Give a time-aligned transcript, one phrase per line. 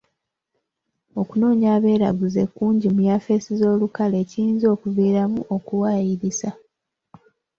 [1.21, 6.49] Okunoonya abeeraguze kungi mu yafeesi z'olukale ekiyinza okuviiramu okuwayiriza.